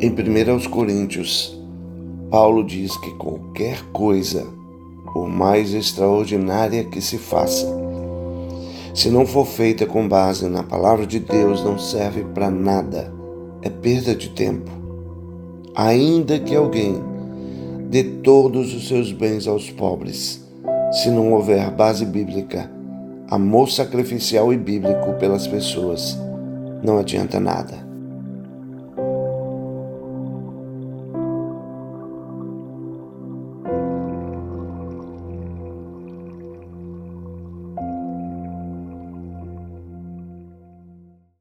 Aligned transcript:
Em 0.00 0.10
1 0.10 0.70
Coríntios, 0.70 1.60
Paulo 2.30 2.62
diz 2.62 2.96
que 2.98 3.10
qualquer 3.14 3.82
coisa, 3.92 4.46
por 5.12 5.28
mais 5.28 5.74
extraordinária 5.74 6.84
que 6.84 7.00
se 7.00 7.18
faça, 7.18 7.66
se 8.94 9.10
não 9.10 9.26
for 9.26 9.44
feita 9.44 9.86
com 9.86 10.06
base 10.06 10.46
na 10.48 10.62
palavra 10.62 11.04
de 11.04 11.18
Deus, 11.18 11.64
não 11.64 11.80
serve 11.80 12.22
para 12.32 12.48
nada, 12.48 13.12
é 13.60 13.68
perda 13.68 14.14
de 14.14 14.28
tempo. 14.28 14.70
Ainda 15.74 16.38
que 16.38 16.54
alguém 16.54 17.02
dê 17.90 18.04
todos 18.04 18.72
os 18.72 18.86
seus 18.86 19.10
bens 19.10 19.48
aos 19.48 19.68
pobres, 19.68 20.46
se 20.92 21.10
não 21.10 21.32
houver 21.32 21.72
base 21.72 22.06
bíblica, 22.06 22.70
amor 23.28 23.68
sacrificial 23.68 24.52
e 24.52 24.56
bíblico 24.56 25.14
pelas 25.14 25.48
pessoas, 25.48 26.16
não 26.84 26.98
adianta 26.98 27.40
nada. 27.40 27.87